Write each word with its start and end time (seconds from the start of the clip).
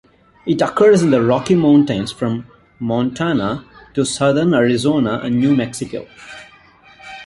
It 0.47 0.61
occurs 0.63 1.03
in 1.03 1.11
the 1.11 1.21
Rocky 1.21 1.53
Mountains 1.53 2.11
from 2.11 2.47
Montana 2.79 3.63
to 3.93 4.03
southern 4.03 4.51
Arizona 4.51 5.19
and 5.23 5.39
New 5.39 5.55
Mexico. 5.55 6.07